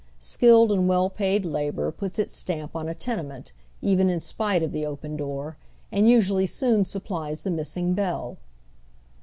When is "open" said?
4.83-5.15